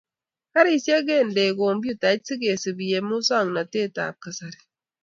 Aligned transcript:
Garisiek 0.53 1.03
kende 1.09 1.43
kompyutait 1.59 2.21
sikesubi 2.27 2.85
eng 2.97 3.05
muswoknatetab 3.09 4.15
kasari 4.23 4.59